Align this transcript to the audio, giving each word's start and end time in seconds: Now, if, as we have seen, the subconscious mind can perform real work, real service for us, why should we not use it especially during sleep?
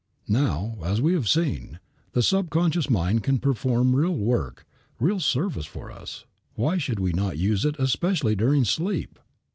Now, 0.27 0.77
if, 0.79 0.85
as 0.87 0.99
we 0.99 1.13
have 1.13 1.29
seen, 1.29 1.77
the 2.13 2.23
subconscious 2.23 2.89
mind 2.89 3.21
can 3.21 3.37
perform 3.37 3.95
real 3.95 4.15
work, 4.15 4.65
real 4.99 5.19
service 5.19 5.67
for 5.67 5.91
us, 5.91 6.25
why 6.55 6.79
should 6.79 6.99
we 6.99 7.13
not 7.13 7.37
use 7.37 7.65
it 7.65 7.75
especially 7.77 8.35
during 8.35 8.63
sleep? 8.65 9.19